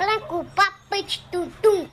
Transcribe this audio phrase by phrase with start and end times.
[0.00, 1.86] Branco, papete, tum-tum.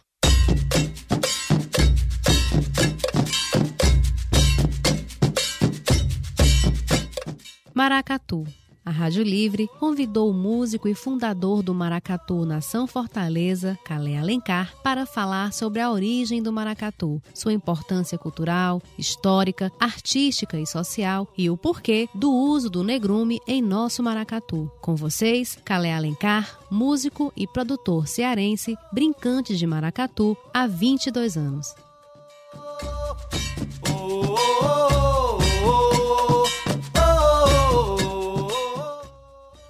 [7.74, 8.46] Maracatu.
[8.88, 15.06] A Rádio Livre convidou o músico e fundador do Maracatu Nação Fortaleza, Calé Alencar, para
[15.06, 21.58] falar sobre a origem do maracatu, sua importância cultural, histórica, artística e social e o
[21.58, 24.72] porquê do uso do negrume em nosso maracatu.
[24.80, 31.76] Com vocês, Calé Alencar, músico e produtor cearense, brincante de maracatu há 22 anos.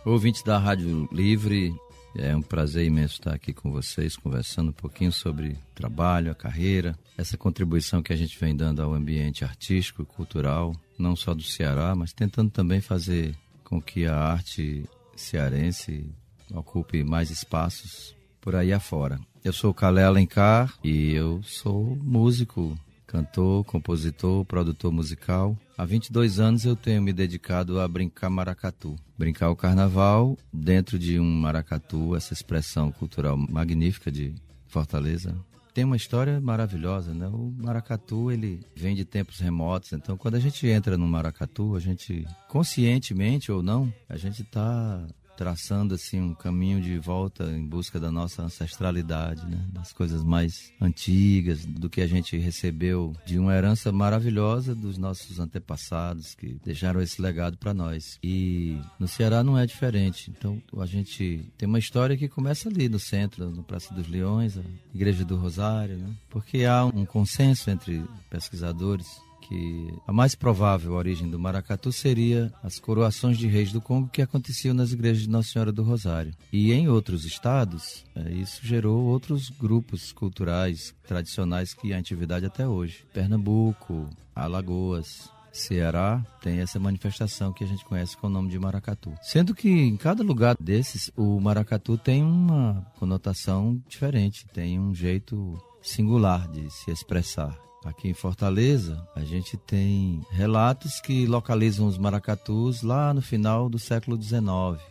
[0.07, 1.75] Ouvintes da Rádio Livre,
[2.15, 6.97] é um prazer imenso estar aqui com vocês, conversando um pouquinho sobre trabalho, a carreira,
[7.17, 11.43] essa contribuição que a gente vem dando ao ambiente artístico e cultural, não só do
[11.43, 16.09] Ceará, mas tentando também fazer com que a arte cearense
[16.53, 19.19] ocupe mais espaços por aí afora.
[19.43, 25.57] Eu sou o Calé Alencar e eu sou músico, cantor, compositor, produtor musical.
[25.77, 28.95] Há 22 anos eu tenho me dedicado a brincar maracatu.
[29.17, 34.35] Brincar o carnaval dentro de um maracatu, essa expressão cultural magnífica de
[34.67, 35.35] Fortaleza.
[35.73, 37.27] Tem uma história maravilhosa, né?
[37.27, 41.79] O maracatu, ele vem de tempos remotos, então quando a gente entra no maracatu, a
[41.79, 45.07] gente conscientemente ou não, a gente está
[45.37, 49.63] traçando assim um caminho de volta em busca da nossa ancestralidade, né?
[49.71, 55.39] das coisas mais antigas, do que a gente recebeu de uma herança maravilhosa dos nossos
[55.39, 58.17] antepassados que deixaram esse legado para nós.
[58.23, 60.31] E no Ceará não é diferente.
[60.35, 64.57] Então a gente tem uma história que começa ali no centro, no Praça dos Leões,
[64.57, 66.15] a Igreja do Rosário, né?
[66.29, 69.05] porque há um consenso entre pesquisadores
[69.47, 74.21] que a mais provável origem do maracatu seria as coroações de reis do Congo que
[74.21, 76.33] aconteciam nas igrejas de Nossa Senhora do Rosário.
[76.51, 82.67] E em outros estados, é, isso gerou outros grupos culturais tradicionais que há atividade até
[82.67, 83.05] hoje.
[83.13, 89.13] Pernambuco, Alagoas, Ceará tem essa manifestação que a gente conhece com o nome de maracatu.
[89.21, 95.57] Sendo que em cada lugar desses, o maracatu tem uma conotação diferente, tem um jeito
[95.81, 97.66] singular de se expressar.
[97.85, 103.79] Aqui em Fortaleza, a gente tem relatos que localizam os maracatus lá no final do
[103.79, 104.41] século XIX,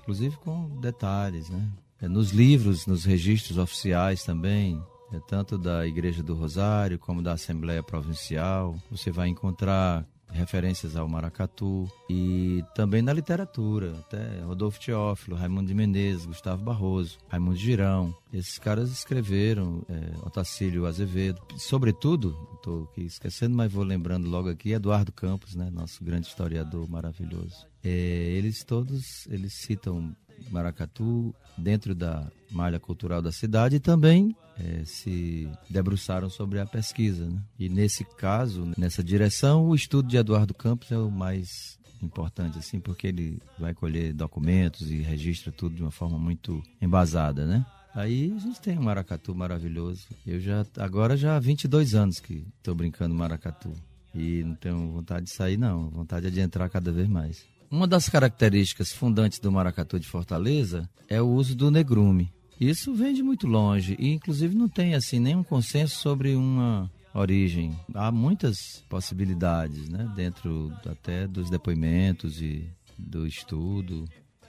[0.01, 1.69] inclusive com detalhes, né?
[2.01, 4.83] É, nos livros, nos registros oficiais também,
[5.13, 11.09] é tanto da Igreja do Rosário como da Assembleia Provincial, você vai encontrar referências ao
[11.09, 18.14] maracatu e também na literatura, até Rodolfo Teófilo, Raimundo de Menezes, Gustavo Barroso, Raimundo Girão.
[18.32, 24.72] Esses caras escreveram, é, Otacílio Azevedo, sobretudo, estou aqui esquecendo, mas vou lembrando logo aqui,
[24.72, 27.66] Eduardo Campos, né, nosso grande historiador maravilhoso.
[27.82, 30.14] É, eles todos, eles citam
[30.50, 37.28] maracatu dentro da malha cultural da cidade e também é, se debruçaram sobre a pesquisa.
[37.28, 37.41] Né?
[37.59, 42.78] E nesse caso, nessa direção, o estudo de Eduardo Campos é o mais importante, assim,
[42.78, 47.65] porque ele vai colher documentos e registra tudo de uma forma muito embasada, né?
[47.94, 50.06] Aí a gente tem um maracatu maravilhoso.
[50.27, 53.73] Eu já, agora já há 22 anos que estou brincando maracatu.
[54.15, 55.88] E não tenho vontade de sair, não.
[55.88, 57.44] Vontade é de entrar cada vez mais.
[57.71, 62.31] Uma das características fundantes do maracatu de Fortaleza é o uso do negrume.
[62.61, 67.78] Isso vem de muito longe e inclusive não tem assim nenhum consenso sobre uma origem.
[67.94, 72.69] Há muitas possibilidades, né, dentro até dos depoimentos e
[72.99, 74.05] do estudo.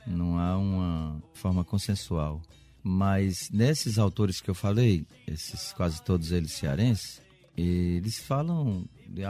[0.06, 2.42] Não há uma forma consensual.
[2.82, 7.22] Mas nesses autores que eu falei, esses quase todos eles cearenses,
[7.58, 8.86] eles falam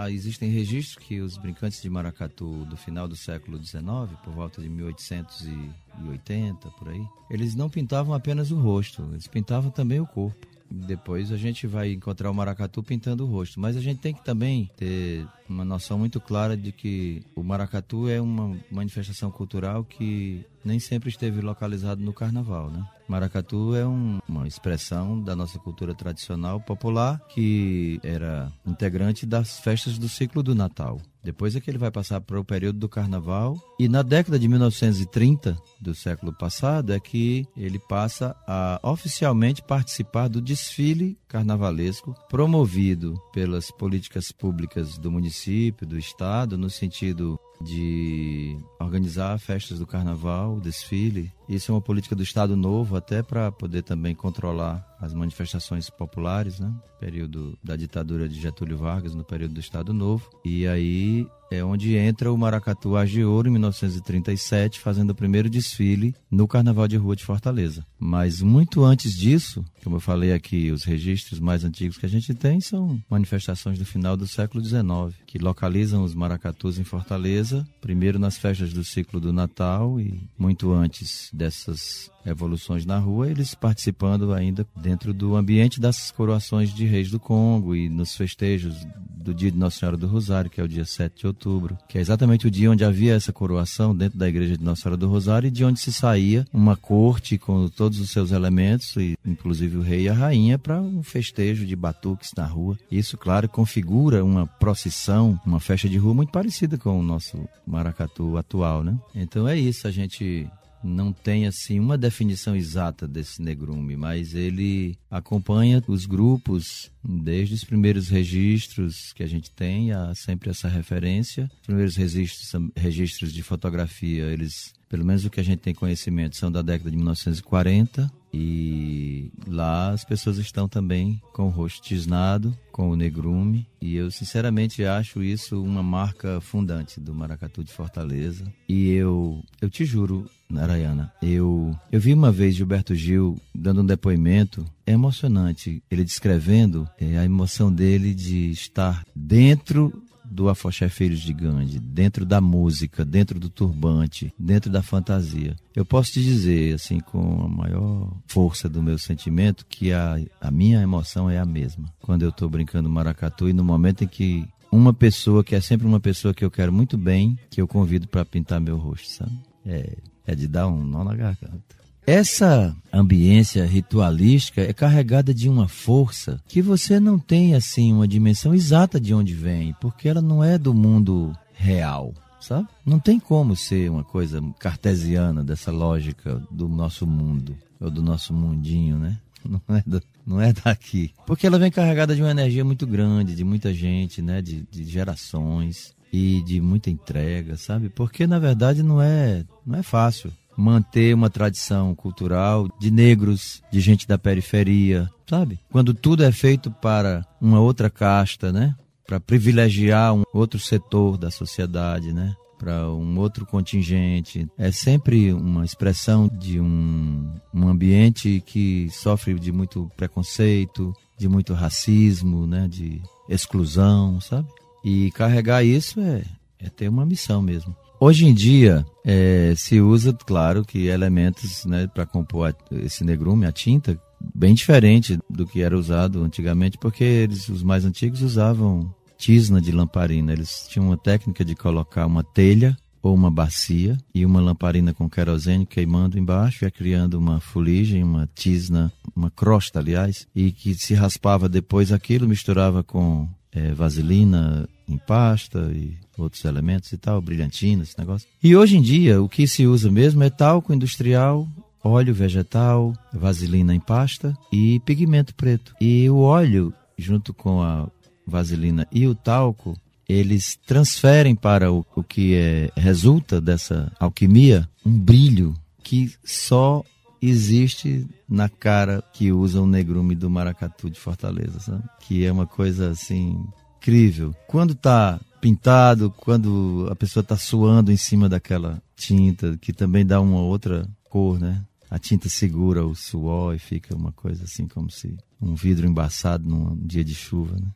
[0.09, 3.85] existem registros que os brincantes de maracatu do final do século XIX,
[4.23, 9.99] por volta de 1880, por aí, eles não pintavam apenas o rosto, eles pintavam também
[9.99, 10.56] o corpo.
[10.69, 14.23] Depois a gente vai encontrar o maracatu pintando o rosto, mas a gente tem que
[14.23, 20.45] também ter uma noção muito clara de que o maracatu é uma manifestação cultural que
[20.63, 22.85] nem sempre esteve localizado no carnaval, né?
[23.07, 29.97] Maracatu é um, uma expressão da nossa cultura tradicional popular que era integrante das festas
[29.97, 31.00] do ciclo do Natal.
[31.27, 33.59] Depois é que ele vai passar para o período do carnaval.
[33.77, 40.29] E na década de 1930 do século passado é que ele passa a oficialmente participar
[40.29, 49.38] do desfile carnavalesco promovido pelas políticas públicas do município, do estado, no sentido de organizar
[49.39, 51.31] festas do carnaval, desfile.
[51.48, 56.59] Isso é uma política do Estado Novo, até para poder também controlar as manifestações populares,
[56.59, 56.74] né?
[57.00, 60.30] Período da ditadura de Getúlio Vargas, no período do Estado Novo.
[60.44, 66.47] E aí é onde entra o Maracatu Agiouro em 1937, fazendo o primeiro desfile no
[66.47, 67.85] Carnaval de Rua de Fortaleza.
[67.99, 72.33] Mas muito antes disso, como eu falei aqui, os registros mais antigos que a gente
[72.33, 78.19] tem são manifestações do final do século XIX, que localizam os maracatus em Fortaleza, primeiro
[78.19, 84.33] nas festas do ciclo do Natal e muito antes dessas evoluções na rua, eles participando
[84.33, 88.85] ainda dentro do ambiente das coroações de reis do Congo e nos festejos
[89.27, 91.97] do dia de Nossa Senhora do Rosário, que é o dia 7 de outubro, que
[91.97, 95.09] é exatamente o dia onde havia essa coroação dentro da igreja de Nossa Senhora do
[95.09, 99.77] Rosário e de onde se saía uma corte com todos os seus elementos, e inclusive
[99.77, 102.77] o rei e a rainha, para um festejo de batuques na rua.
[102.89, 108.38] Isso, claro, configura uma procissão, uma festa de rua muito parecida com o nosso maracatu
[108.38, 108.97] atual, né?
[109.13, 110.47] Então é isso, a gente
[110.83, 117.63] não tem assim uma definição exata desse negrume, mas ele acompanha os grupos desde os
[117.63, 121.50] primeiros registros que a gente tem, há sempre essa referência.
[121.62, 126.36] Os primeiros registros, registros de fotografia, eles, pelo menos o que a gente tem conhecimento,
[126.36, 132.56] são da década de 1940 e lá as pessoas estão também com o rosto tisnado,
[132.72, 133.68] com o negrume.
[133.81, 138.45] E eu sinceramente acho isso uma marca fundante do Maracatu de Fortaleza.
[138.68, 143.86] E eu, eu te juro, Narayana, eu, eu vi uma vez Gilberto Gil dando um
[143.86, 145.81] depoimento é emocionante.
[145.89, 152.25] Ele descrevendo é, a emoção dele de estar dentro do Afoxé Filhos de Gandhi, dentro
[152.25, 155.56] da música, dentro do turbante, dentro da fantasia.
[155.75, 160.51] Eu posso te dizer, assim, com a maior força do meu sentimento, que a, a
[160.51, 161.91] minha emoção é a mesma.
[162.00, 165.88] Quando eu estou brincando maracatu e no momento em que uma pessoa, que é sempre
[165.88, 169.39] uma pessoa que eu quero muito bem, que eu convido para pintar meu rosto, sabe?
[169.65, 171.77] É, é de dar um nó na garganta.
[172.07, 178.56] Essa ambiência ritualística é carregada de uma força que você não tem assim uma dimensão
[178.56, 182.65] exata de onde vem, porque ela não é do mundo real, sabe?
[182.86, 188.33] Não tem como ser uma coisa cartesiana dessa lógica do nosso mundo ou do nosso
[188.33, 189.19] mundinho, né?
[189.44, 191.13] Não é, do, não é daqui.
[191.25, 194.42] Porque ela vem carregada de uma energia muito grande, de muita gente, né?
[194.42, 197.88] De, de gerações e de muita entrega, sabe?
[197.88, 203.80] Porque na verdade não é, não é fácil manter uma tradição cultural de negros, de
[203.80, 205.59] gente da periferia, sabe?
[205.71, 208.75] Quando tudo é feito para uma outra casta, né?
[209.06, 212.36] Para privilegiar um outro setor da sociedade, né?
[212.57, 214.50] Para um outro contingente.
[214.57, 221.53] É sempre uma expressão de um, um ambiente que sofre de muito preconceito, de muito
[221.53, 222.68] racismo, né?
[222.68, 223.00] De
[223.30, 224.48] exclusão, sabe?
[224.83, 226.24] E carregar isso é,
[226.60, 227.75] é ter uma missão mesmo.
[227.99, 233.51] Hoje em dia é, se usa, claro, que elementos né, para compor esse negrume, a
[233.51, 233.99] tinta,
[234.35, 239.71] bem diferente do que era usado antigamente, porque eles, os mais antigos usavam tisna de
[239.71, 240.31] lamparina.
[240.31, 245.09] Eles tinham uma técnica de colocar uma telha ou uma bacia e uma lamparina com
[245.09, 250.93] querosene queimando embaixo, ia criando uma fuligem, uma tisna, uma crosta, aliás, e que se
[250.93, 257.84] raspava depois aquilo, misturava com é, vaselina em pasta e outros elementos e tal, brilhantina,
[257.84, 258.28] esse negócio.
[258.42, 261.48] E hoje em dia, o que se usa mesmo é talco industrial,
[261.84, 265.75] óleo vegetal, vaselina em pasta e pigmento preto.
[265.80, 267.88] E o óleo, junto com a
[268.25, 274.98] vaselina e o talco, eles transferem para o, o que é, resulta dessa alquimia um
[274.98, 275.54] brilho
[275.84, 276.84] que só
[277.22, 281.84] existe na cara que usa o negrume do maracatu de Fortaleza, sabe?
[282.01, 283.44] Que é uma coisa assim
[283.88, 284.36] incrível.
[284.46, 290.20] Quando tá pintado, quando a pessoa tá suando em cima daquela tinta, que também dá
[290.20, 291.63] uma outra cor, né?
[291.89, 296.46] A tinta segura o suor e fica uma coisa assim como se um vidro embaçado
[296.46, 297.67] num dia de chuva, né?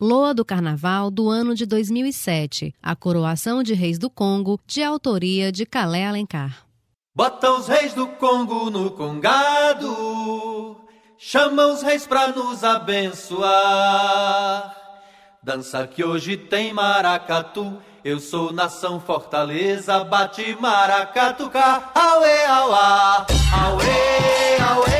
[0.00, 5.52] Loa do Carnaval do ano de 2007, A Coroação de Reis do Congo, de autoria
[5.52, 6.66] de Calé Alencar.
[7.14, 10.79] Bota os reis do Congo no congado,
[11.22, 13.44] chama os reis pra nos abençoar.
[15.42, 24.99] Dança que hoje tem maracatu, eu sou nação Fortaleza, bate maracatuca, auê, auá, auê, auê,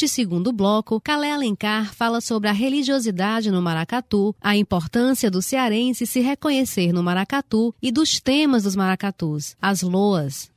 [0.00, 6.06] Neste segundo bloco, Calé Alencar fala sobre a religiosidade no maracatu, a importância do cearense
[6.06, 10.52] se reconhecer no maracatu e dos temas dos maracatus, as loas.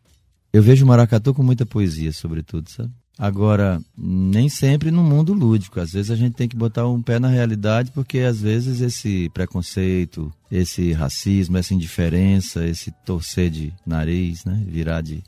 [0.53, 2.91] Eu vejo o maracatu com muita poesia, sobretudo, sabe?
[3.17, 5.79] Agora, nem sempre no mundo lúdico.
[5.79, 9.27] Às vezes a gente tem que botar um pé na realidade, porque às vezes esse
[9.33, 14.63] preconceito, esse racismo, essa indiferença, esse torcer de nariz, né?
[14.67, 15.23] Virar de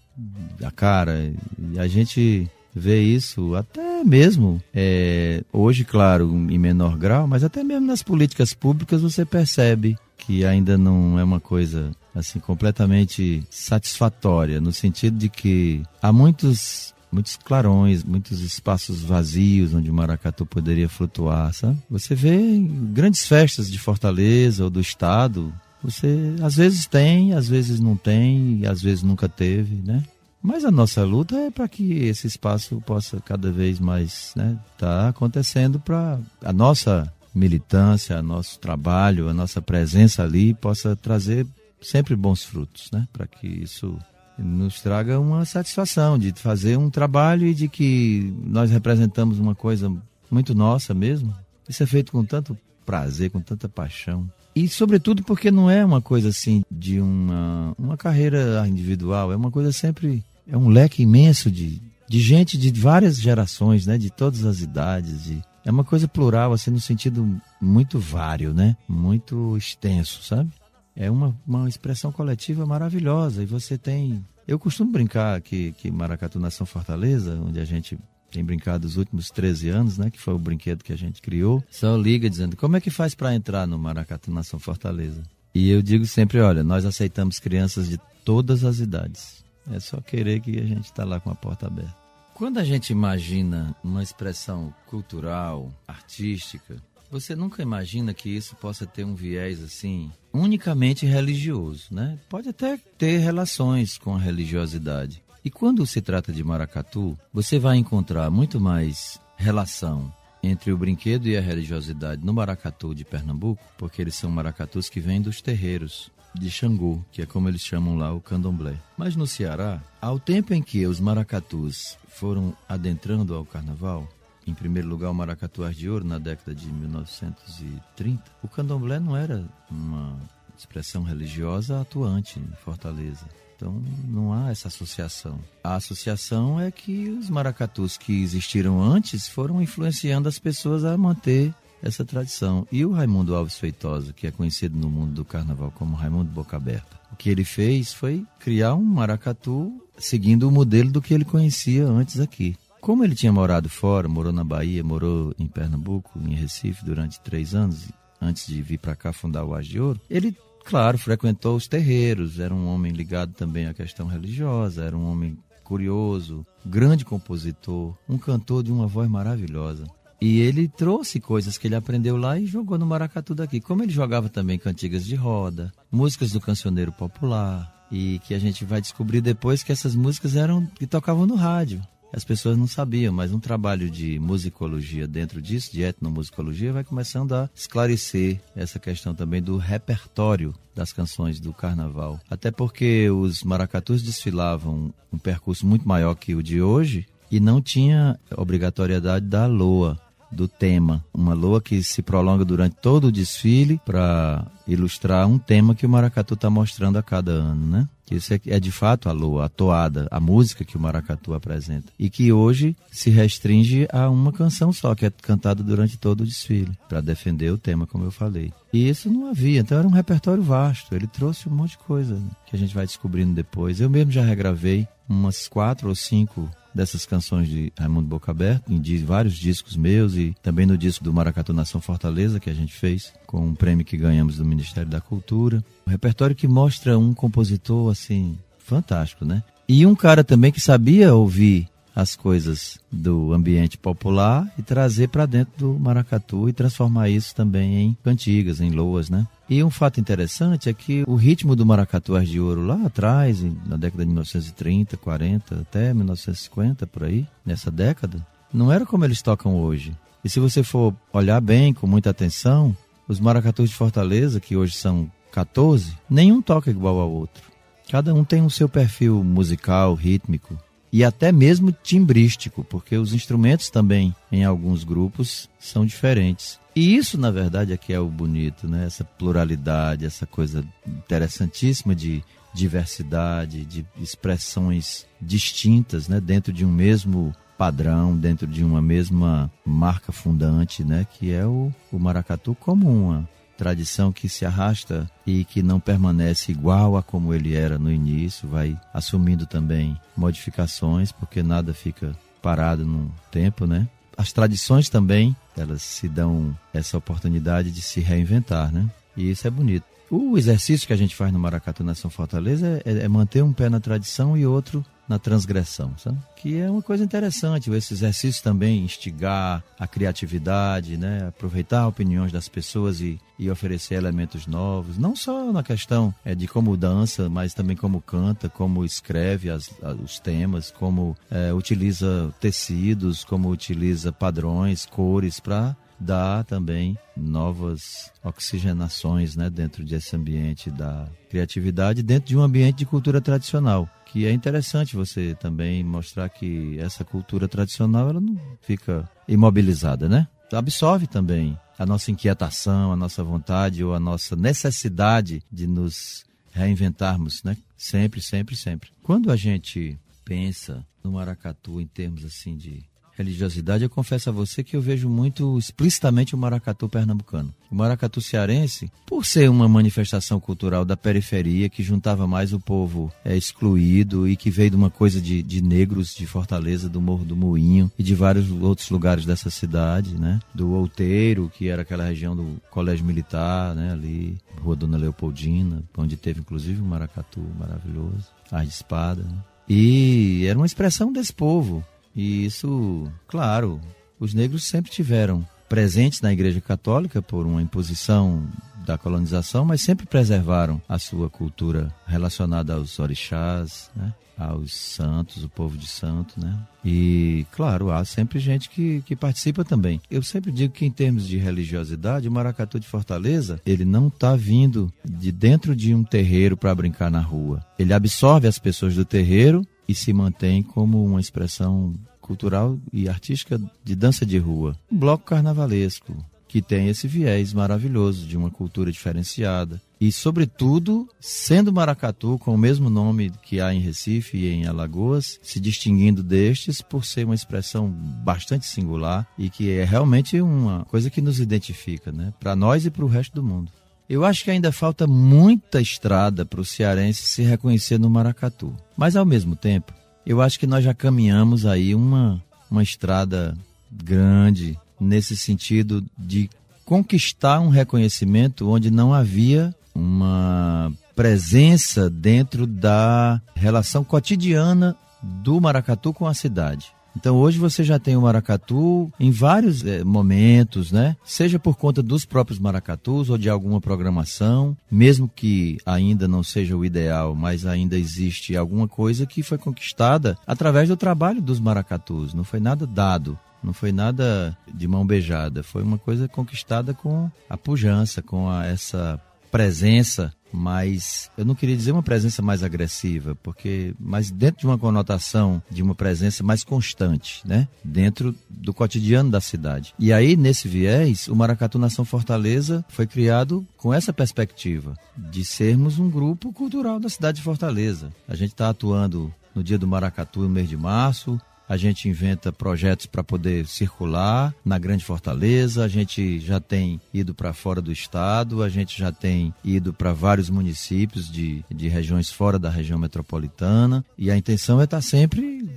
[0.64, 1.34] a cara.
[1.80, 7.86] A gente vê isso até mesmo é, hoje, claro, em menor grau, mas até mesmo
[7.86, 14.72] nas políticas públicas você percebe que ainda não é uma coisa assim completamente satisfatória no
[14.72, 21.54] sentido de que há muitos muitos clarões, muitos espaços vazios onde o maracatu poderia flutuar,
[21.54, 21.78] sabe?
[21.88, 22.60] Você vê
[22.92, 25.54] grandes festas de Fortaleza ou do estado,
[25.84, 30.02] você às vezes tem, às vezes não tem, às vezes nunca teve, né?
[30.44, 34.60] Mas a nossa luta é para que esse espaço possa cada vez mais estar né,
[34.78, 41.48] tá acontecendo para a nossa militância, nosso trabalho, a nossa presença ali possa trazer
[41.82, 43.08] sempre bons frutos, né?
[43.12, 43.98] Para que isso
[44.38, 49.92] nos traga uma satisfação de fazer um trabalho e de que nós representamos uma coisa
[50.30, 51.34] muito nossa mesmo.
[51.68, 54.30] Isso é feito com tanto prazer, com tanta paixão.
[54.56, 59.50] E, sobretudo, porque não é uma coisa assim de uma, uma carreira individual, é uma
[59.50, 60.24] coisa sempre.
[60.48, 63.98] É um leque imenso de, de gente de várias gerações, né?
[63.98, 65.26] De todas as idades.
[65.26, 68.76] De, é uma coisa plural, assim, no sentido muito vário, né?
[68.88, 70.52] Muito extenso, sabe?
[70.96, 73.42] É uma, uma expressão coletiva maravilhosa.
[73.42, 74.24] E você tem.
[74.48, 77.98] Eu costumo brincar que, que Maracatu Nação Fortaleza, onde a gente
[78.30, 80.10] tem brincado os últimos 13 anos, né?
[80.10, 81.64] Que foi o brinquedo que a gente criou.
[81.72, 85.24] Só liga dizendo como é que faz para entrar no Maracatu Nação Fortaleza.
[85.54, 89.43] E eu digo sempre, olha, nós aceitamos crianças de todas as idades.
[89.72, 91.96] É só querer que a gente está lá com a porta aberta.
[92.34, 99.04] Quando a gente imagina uma expressão cultural, artística, você nunca imagina que isso possa ter
[99.04, 102.18] um viés assim unicamente religioso, né?
[102.28, 105.22] Pode até ter relações com a religiosidade.
[105.46, 111.28] E quando se trata de maracatu, você vai encontrar muito mais relação entre o brinquedo
[111.28, 116.12] e a religiosidade no maracatu de Pernambuco, porque eles são maracatus que vêm dos terreiros
[116.34, 118.76] de Xangô, que é como eles chamam lá o candomblé.
[118.98, 124.08] Mas no Ceará, ao tempo em que os maracatus foram adentrando ao carnaval,
[124.46, 129.46] em primeiro lugar o maracatu de ouro na década de 1930, o candomblé não era
[129.70, 130.18] uma
[130.58, 133.26] expressão religiosa atuante em Fortaleza.
[133.56, 135.40] Então não há essa associação.
[135.64, 141.54] A associação é que os maracatus que existiram antes foram influenciando as pessoas a manter
[141.84, 142.66] essa tradição.
[142.72, 146.56] E o Raimundo Alves Feitosa, que é conhecido no mundo do carnaval como Raimundo Boca
[146.56, 151.26] Aberta, o que ele fez foi criar um maracatu seguindo o modelo do que ele
[151.26, 152.56] conhecia antes aqui.
[152.82, 157.54] Como ele tinha morado fora, morou na Bahia, morou em Pernambuco, em Recife durante três
[157.54, 160.36] anos, antes de vir para cá fundar o Age de Ouro, ele,
[160.66, 165.38] claro, frequentou os terreiros, era um homem ligado também à questão religiosa, era um homem
[165.64, 169.86] curioso, grande compositor, um cantor de uma voz maravilhosa.
[170.24, 173.60] E ele trouxe coisas que ele aprendeu lá e jogou no maracatu daqui.
[173.60, 178.64] Como ele jogava também cantigas de roda, músicas do cancioneiro popular, e que a gente
[178.64, 181.86] vai descobrir depois que essas músicas eram que tocavam no rádio.
[182.14, 187.34] As pessoas não sabiam, mas um trabalho de musicologia dentro disso, de etnomusicologia, vai começando
[187.34, 192.18] a esclarecer essa questão também do repertório das canções do carnaval.
[192.30, 197.60] Até porque os maracatus desfilavam um percurso muito maior que o de hoje e não
[197.60, 200.00] tinha obrigatoriedade da loa
[200.34, 201.04] do tema.
[201.14, 205.90] Uma loa que se prolonga durante todo o desfile para ilustrar um tema que o
[205.90, 207.90] maracatu está mostrando a cada ano, né?
[208.12, 211.92] Isso é, é de fato a loa, a toada, a música que o maracatu apresenta.
[211.98, 216.26] E que hoje se restringe a uma canção só, que é cantada durante todo o
[216.26, 218.52] desfile, para defender o tema, como eu falei.
[218.72, 220.94] E isso não havia, então era um repertório vasto.
[220.94, 223.80] Ele trouxe um monte de coisa que a gente vai descobrindo depois.
[223.80, 228.82] Eu mesmo já regravei umas quatro ou cinco dessas canções de Raimundo Boca Aberto, em
[229.04, 233.14] vários discos meus e também no disco do Maracatu Nação Fortaleza, que a gente fez
[233.28, 235.64] com um prêmio que ganhamos do Ministério da Cultura.
[235.88, 239.44] Um repertório que mostra um compositor, assim, fantástico, né?
[239.68, 245.26] E um cara também que sabia ouvir as coisas do ambiente popular e trazer para
[245.26, 249.28] dentro do maracatu e transformar isso também em cantigas, em loas, né?
[249.50, 253.78] E um fato interessante é que o ritmo do maracatu de ouro lá atrás, na
[253.78, 259.56] década de 1930, 40, até 1950 por aí, nessa década, não era como eles tocam
[259.56, 259.96] hoje.
[260.24, 262.76] E se você for olhar bem, com muita atenção,
[263.08, 267.44] os maracatus de Fortaleza, que hoje são 14, nenhum toca igual ao outro.
[267.90, 270.58] Cada um tem o seu perfil musical, rítmico,
[270.94, 276.60] e até mesmo timbrístico, porque os instrumentos também em alguns grupos são diferentes.
[276.76, 278.86] E isso, na verdade, é que é o bonito, né?
[278.86, 286.22] Essa pluralidade, essa coisa interessantíssima de diversidade, de expressões distintas, né?
[286.22, 291.08] Dentro de um mesmo padrão, dentro de uma mesma marca fundante, né?
[291.18, 296.52] Que é o, o maracatu como uma tradição que se arrasta e que não permanece
[296.52, 302.86] igual a como ele era no início, vai assumindo também modificações, porque nada fica parado
[302.86, 303.88] no tempo, né?
[304.18, 308.88] As tradições também, elas se dão essa oportunidade de se reinventar, né?
[309.16, 309.86] E isso é bonito.
[310.10, 313.70] O exercício que a gente faz no Maracatu Nação Fortaleza é, é manter um pé
[313.70, 316.18] na tradição e outro na transgressão, sabe?
[316.36, 321.28] Que é uma coisa interessante, esse exercício também instigar a criatividade, né?
[321.28, 326.48] Aproveitar opiniões das pessoas e, e oferecer elementos novos, não só na questão é, de
[326.48, 329.70] como dança, mas também como canta, como escreve as,
[330.04, 339.36] os temas, como é, utiliza tecidos, como utiliza padrões, cores para dar também novas oxigenações
[339.36, 344.32] né, dentro desse ambiente da criatividade, dentro de um ambiente de cultura tradicional que é
[344.32, 350.28] interessante você também mostrar que essa cultura tradicional ela não fica imobilizada, né?
[350.52, 357.42] Absorve também a nossa inquietação, a nossa vontade ou a nossa necessidade de nos reinventarmos,
[357.44, 357.58] né?
[357.76, 358.92] Sempre, sempre, sempre.
[359.02, 362.84] Quando a gente pensa no maracatu em termos assim de
[363.18, 367.54] religiosidade, eu confesso a você que eu vejo muito explicitamente o maracatu pernambucano.
[367.70, 373.12] O maracatu cearense, por ser uma manifestação cultural da periferia que juntava mais o povo
[373.24, 377.26] é, excluído e que veio de uma coisa de, de negros de Fortaleza, do Morro
[377.26, 380.40] do Moinho e de vários outros lugares dessa cidade, né?
[380.54, 383.92] Do Outeiro, que era aquela região do Colégio Militar, né?
[383.92, 389.38] Ali, Rua Dona Leopoldina, onde teve inclusive um maracatu maravilhoso, a de espada, né?
[389.68, 391.84] E era uma expressão desse povo
[392.16, 393.80] E isso, claro,
[394.20, 398.48] os negros sempre tiveram presentes na Igreja Católica por uma imposição
[398.86, 404.14] da colonização, mas sempre preservaram a sua cultura relacionada aos orixás, né?
[404.38, 406.58] aos santos, o povo de santo, né?
[406.84, 410.02] E, claro, há sempre gente que, que participa também.
[410.10, 414.36] Eu sempre digo que, em termos de religiosidade, o Maracatu de Fortaleza, ele não está
[414.36, 417.64] vindo de dentro de um terreiro para brincar na rua.
[417.78, 423.62] Ele absorve as pessoas do terreiro e se mantém como uma expressão cultural e artística
[423.84, 424.76] de dança de rua.
[424.92, 426.16] Um bloco carnavalesco,
[426.48, 429.80] que tem esse viés maravilhoso de uma cultura diferenciada.
[430.02, 435.40] E, sobretudo, sendo maracatu com o mesmo nome que há em Recife e em Alagoas,
[435.44, 441.12] se distinguindo destes por ser uma expressão bastante singular e que é realmente uma coisa
[441.12, 442.34] que nos identifica, né?
[442.40, 443.72] para nós e para o resto do mundo.
[444.10, 448.74] Eu acho que ainda falta muita estrada para o cearense se reconhecer no maracatu.
[448.98, 449.94] Mas, ao mesmo tempo,
[450.26, 453.58] eu acho que nós já caminhamos aí uma, uma estrada
[453.92, 456.50] grande nesse sentido de
[456.86, 466.28] conquistar um reconhecimento onde não havia uma presença dentro da relação cotidiana do maracatu com
[466.28, 466.92] a cidade.
[467.16, 471.16] Então hoje você já tem o maracatu em vários é, momentos, né?
[471.24, 476.76] Seja por conta dos próprios maracatus ou de alguma programação, mesmo que ainda não seja
[476.76, 482.34] o ideal, mas ainda existe alguma coisa que foi conquistada através do trabalho dos maracatus.
[482.34, 483.38] Não foi nada dado.
[483.64, 488.66] Não foi nada de mão beijada, foi uma coisa conquistada com a pujança, com a,
[488.66, 489.18] essa
[489.54, 494.80] presença mais, eu não queria dizer uma presença mais agressiva, porque mas dentro de uma
[494.80, 497.68] conotação de uma presença mais constante, né?
[497.84, 499.94] Dentro do cotidiano da cidade.
[500.00, 506.00] E aí nesse viés, o Maracatu Nação Fortaleza foi criado com essa perspectiva de sermos
[506.00, 508.12] um grupo cultural da cidade de Fortaleza.
[508.28, 511.40] A gente está atuando no dia do Maracatu, no mês de março,
[511.74, 517.34] a gente inventa projetos para poder circular na Grande Fortaleza, a gente já tem ido
[517.34, 522.30] para fora do estado, a gente já tem ido para vários municípios de, de regiões
[522.30, 525.68] fora da região metropolitana e a intenção é estar tá sempre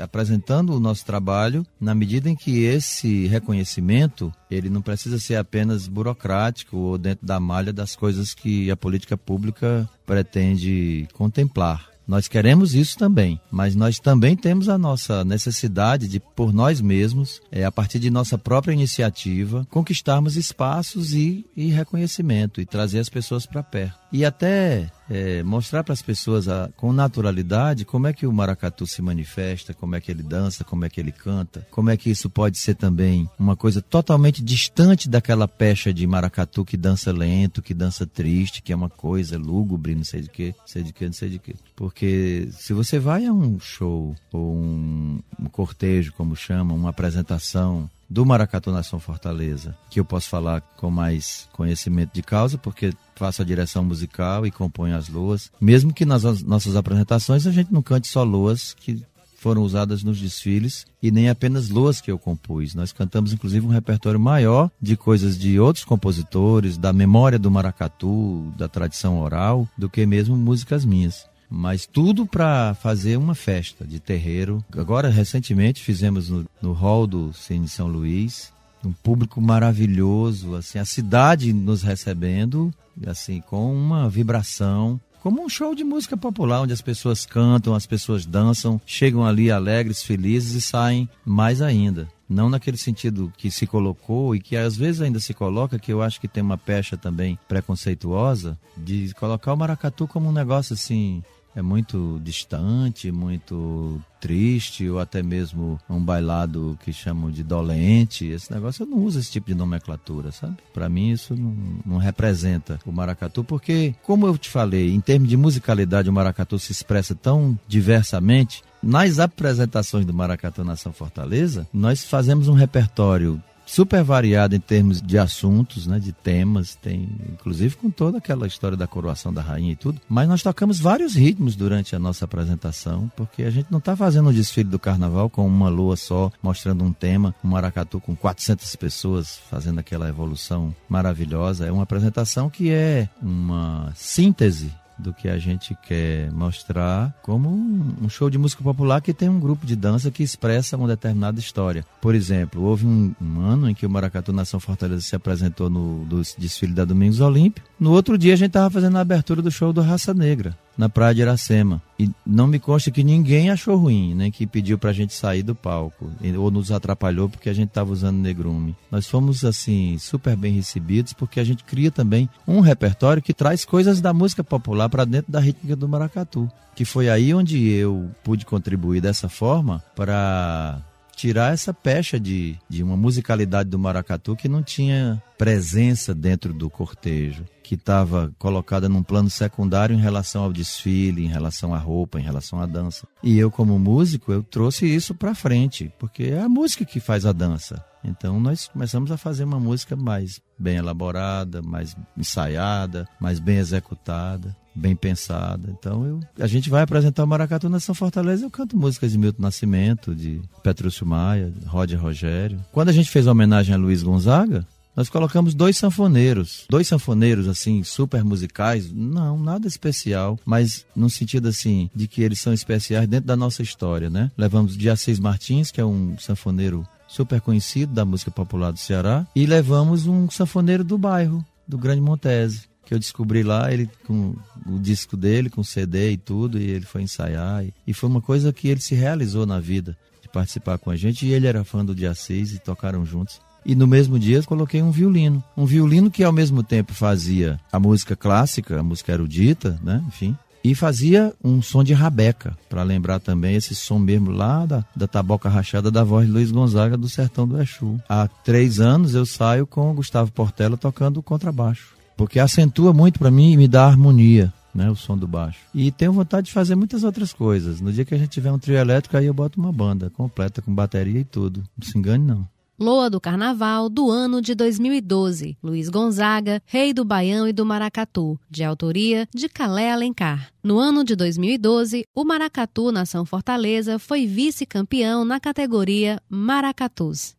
[0.00, 5.86] apresentando o nosso trabalho na medida em que esse reconhecimento ele não precisa ser apenas
[5.86, 11.87] burocrático ou dentro da malha das coisas que a política pública pretende contemplar.
[12.08, 17.38] Nós queremos isso também, mas nós também temos a nossa necessidade de, por nós mesmos,
[17.52, 23.10] é, a partir de nossa própria iniciativa, conquistarmos espaços e, e reconhecimento e trazer as
[23.10, 23.98] pessoas para perto.
[24.10, 28.86] E até é, mostrar para as pessoas a, com naturalidade como é que o maracatu
[28.86, 32.10] se manifesta, como é que ele dança, como é que ele canta, como é que
[32.10, 37.62] isso pode ser também uma coisa totalmente distante daquela pecha de maracatu que dança lento,
[37.62, 41.06] que dança triste, que é uma coisa lúgubre, não sei de que, sei de que,
[41.06, 41.54] não sei de que.
[41.74, 47.90] Porque se você vai a um show ou um, um cortejo, como chamam, uma apresentação
[48.08, 53.42] do Maracatu Nação Fortaleza, que eu posso falar com mais conhecimento de causa, porque faço
[53.42, 55.50] a direção musical e componho as luas.
[55.60, 59.02] Mesmo que nas nossas apresentações a gente não cante só luas que
[59.38, 62.74] foram usadas nos desfiles e nem apenas luas que eu compus.
[62.74, 68.52] Nós cantamos inclusive um repertório maior de coisas de outros compositores, da memória do maracatu,
[68.56, 73.98] da tradição oral, do que mesmo músicas minhas mas tudo para fazer uma festa de
[73.98, 74.64] terreiro.
[74.76, 78.52] Agora, recentemente, fizemos no, no hall do Cine São Luís,
[78.84, 82.72] um público maravilhoso, assim, a cidade nos recebendo,
[83.06, 87.86] assim, com uma vibração, como um show de música popular, onde as pessoas cantam, as
[87.86, 92.08] pessoas dançam, chegam ali alegres, felizes e saem mais ainda.
[92.28, 96.02] Não naquele sentido que se colocou e que às vezes ainda se coloca, que eu
[96.02, 101.22] acho que tem uma pecha também preconceituosa, de colocar o maracatu como um negócio assim,
[101.58, 108.26] é muito distante, muito triste, ou até mesmo um bailado que chamam de dolente.
[108.26, 110.56] Esse negócio eu não uso esse tipo de nomenclatura, sabe?
[110.72, 115.28] Para mim isso não, não, representa o maracatu, porque, como eu te falei, em termos
[115.28, 118.62] de musicalidade, o maracatu se expressa tão diversamente.
[118.80, 125.18] Nas apresentações do Maracatu Nação Fortaleza, nós fazemos um repertório super variado em termos de
[125.18, 129.76] assuntos, né, de temas, tem inclusive com toda aquela história da coroação da rainha e
[129.76, 130.00] tudo.
[130.08, 134.30] Mas nós tocamos vários ritmos durante a nossa apresentação, porque a gente não está fazendo
[134.30, 138.74] um desfile do carnaval com uma lua só, mostrando um tema, um maracatu com 400
[138.76, 141.66] pessoas fazendo aquela evolução maravilhosa.
[141.66, 148.08] É uma apresentação que é uma síntese do que a gente quer mostrar como um
[148.08, 151.84] show de música popular que tem um grupo de dança que expressa uma determinada história.
[152.00, 156.06] Por exemplo, houve um, um ano em que o Maracatu Nação Fortaleza se apresentou no
[156.36, 157.62] desfile da Domingos Olímpio.
[157.78, 160.56] No outro dia a gente estava fazendo a abertura do show do Raça Negra.
[160.78, 161.82] Na Praia de Iracema.
[161.98, 165.54] E não me consta que ninguém achou ruim, nem que pediu pra gente sair do
[165.54, 168.76] palco, ou nos atrapalhou porque a gente estava usando negrume.
[168.90, 173.64] Nós fomos, assim, super bem recebidos porque a gente cria também um repertório que traz
[173.64, 176.48] coisas da música popular para dentro da rítmica do maracatu.
[176.76, 180.80] Que foi aí onde eu pude contribuir dessa forma para
[181.16, 186.70] tirar essa pecha de, de uma musicalidade do maracatu que não tinha presença dentro do
[186.70, 192.18] cortejo, que estava colocada num plano secundário em relação ao desfile, em relação à roupa,
[192.18, 193.06] em relação à dança.
[193.22, 197.26] E eu, como músico, eu trouxe isso para frente, porque é a música que faz
[197.26, 197.84] a dança.
[198.02, 204.56] Então nós começamos a fazer uma música mais bem elaborada, mais ensaiada, mais bem executada
[204.74, 205.74] bem pensada.
[205.76, 208.46] Então eu, a gente vai apresentar o Maracatu na São Fortaleza.
[208.46, 212.64] Eu canto músicas de Milton Nascimento, de Petrúcio Maia, Roger Rogério.
[212.70, 214.64] Quando a gente fez a homenagem a Luiz Gonzaga,
[214.98, 221.46] nós colocamos dois sanfoneiros, dois sanfoneiros assim super musicais, não, nada especial, mas no sentido
[221.46, 224.28] assim de que eles são especiais dentro da nossa história, né?
[224.36, 229.24] Levamos de Assis Martins, que é um sanfoneiro super conhecido da música popular do Ceará,
[229.36, 234.34] e levamos um sanfoneiro do bairro, do Grande Montese que eu descobri lá, ele com
[234.66, 237.62] o disco dele, com CD e tudo, e ele foi ensaiar.
[237.62, 240.96] E, e foi uma coisa que ele se realizou na vida, de participar com a
[240.96, 241.26] gente.
[241.26, 243.42] E ele era fã do Dia 6 e tocaram juntos.
[243.68, 245.44] E no mesmo dia coloquei um violino.
[245.54, 250.02] Um violino que ao mesmo tempo fazia a música clássica, a música erudita, né?
[250.08, 250.34] Enfim.
[250.64, 255.06] E fazia um som de rabeca, para lembrar também esse som mesmo lá da, da
[255.06, 258.00] taboca rachada da voz de Luiz Gonzaga do Sertão do Exu.
[258.08, 263.30] Há três anos eu saio com o Gustavo Portela tocando contrabaixo porque acentua muito para
[263.30, 264.52] mim e me dá harmonia.
[264.74, 265.58] Né, o som do baixo.
[265.74, 267.80] E tenho vontade de fazer muitas outras coisas.
[267.80, 270.60] No dia que a gente tiver um trio elétrico, aí eu boto uma banda completa,
[270.62, 271.64] com bateria e tudo.
[271.76, 272.46] Não se engane, não.
[272.80, 275.58] Loa do Carnaval do ano de 2012.
[275.60, 280.52] Luiz Gonzaga, Rei do Baião e do Maracatu, de autoria de Calé Alencar.
[280.62, 287.36] No ano de 2012, o Maracatu Nação Fortaleza foi vice-campeão na categoria Maracatus.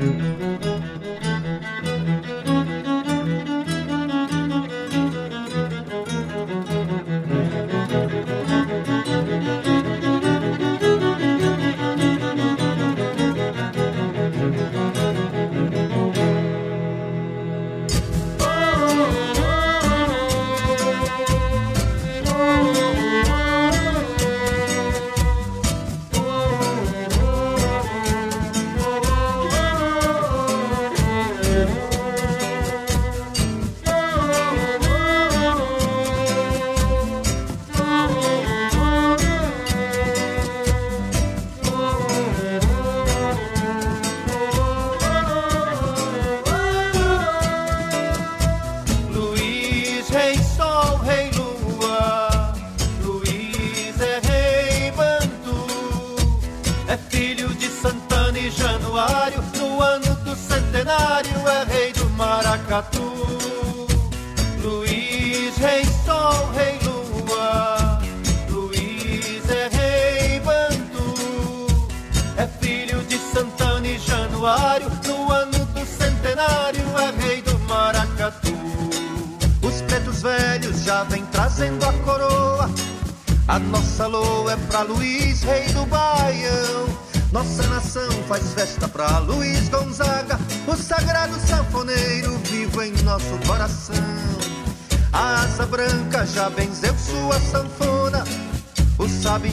[0.00, 0.29] Mm-hmm.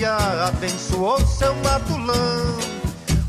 [0.08, 2.58] Lá, lá, abençoou seu matulão.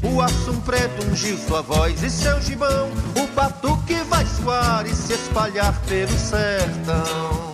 [0.03, 2.89] O assum preto ungiu sua voz e seu gibão.
[3.15, 7.53] O batuque vai soar e se espalhar pelo sertão.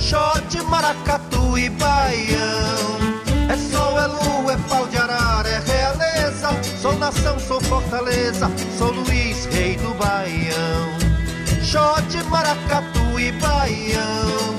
[0.00, 2.98] Xote, maracatu e baião.
[3.48, 6.48] É sol, é lua, é pau de arara, é realeza.
[6.80, 10.89] Sou nação, sou fortaleza, sou Luiz, rei do baião.
[11.70, 14.58] Xote, maracatu e baião.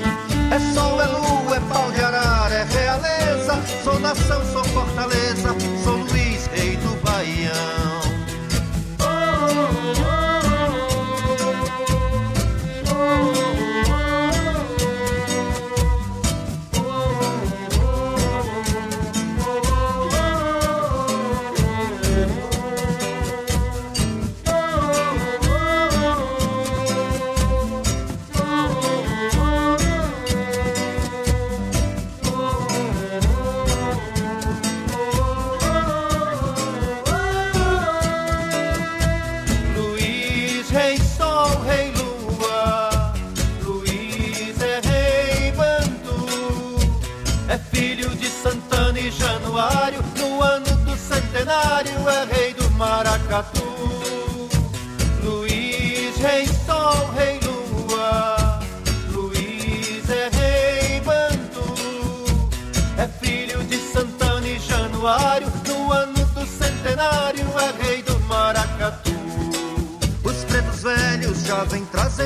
[0.50, 3.62] É sol, é lua, é pau de arara, é realeza.
[3.84, 7.81] Sou nação, sou fortaleza, sou Luiz, rei do Baião.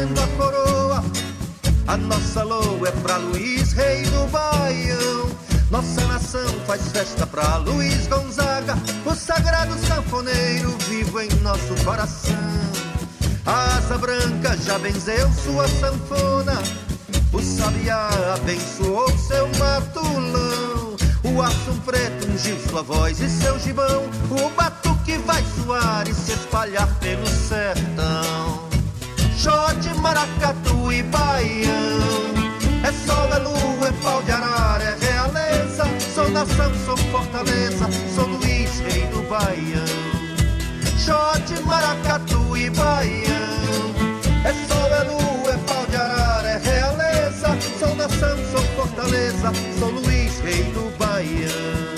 [0.04, 1.04] A coroa.
[1.86, 5.30] A nossa loa é pra Luiz, rei do Baião.
[5.70, 12.36] Nossa nação faz festa pra Luiz Gonzaga, o sagrado sanfoneiro vivo em nosso coração.
[13.44, 16.62] A asa branca já benzeu sua sanfona,
[17.32, 20.96] o sabiá abençoou seu matulão.
[21.24, 26.32] O aço preto ungiu sua voz e seu gibão, o batuque vai soar e se
[26.32, 28.45] espalhar pelo sertão.
[29.46, 32.34] Xote, maracatu e baião,
[32.82, 35.84] é sol, é lua, é pau de arara, é realeza.
[36.12, 39.86] Sou nação, sou fortaleza, sou Luiz, rei do baião.
[40.98, 43.94] Xote, maracatu e baião,
[44.44, 47.56] é sol, é lua, é pau de arara, é realeza.
[47.78, 51.95] Sou nação, sou fortaleza, sou Luiz, rei do baião.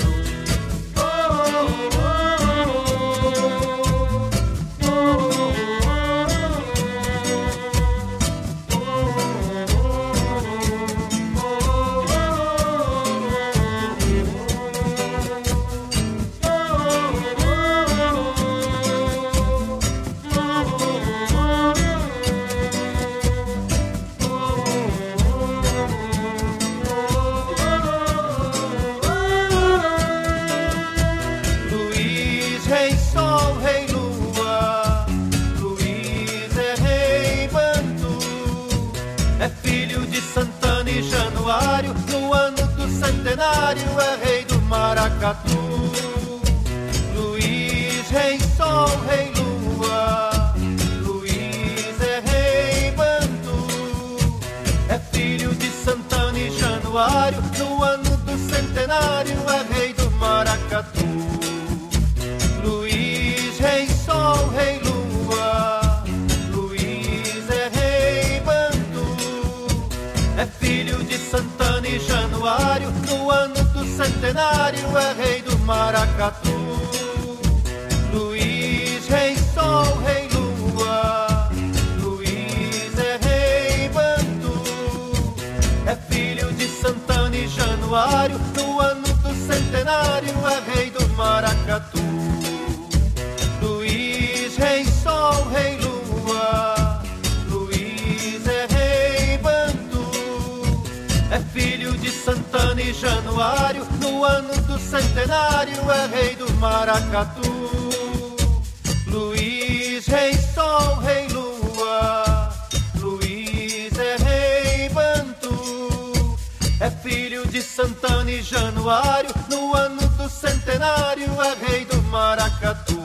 [117.79, 119.31] Santana e Januário.
[119.49, 122.99] No ano do centenário é rei do Maracatu.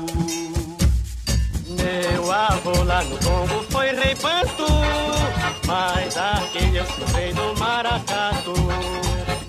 [1.67, 4.65] Meu avô lá no Congo foi rei Bantu,
[5.67, 8.55] mas aqui eu sou rei do Maracatu.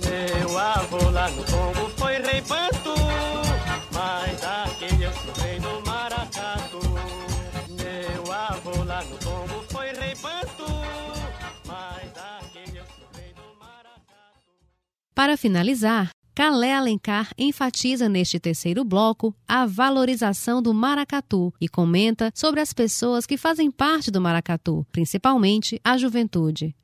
[0.06, 2.42] Meu avô lá no Congo foi rei
[15.14, 22.60] Para finalizar, Calé Alencar enfatiza neste terceiro bloco a valorização do maracatu e comenta sobre
[22.60, 26.74] as pessoas que fazem parte do maracatu, principalmente a juventude.